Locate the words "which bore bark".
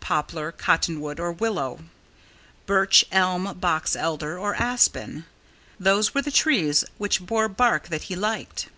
6.96-7.88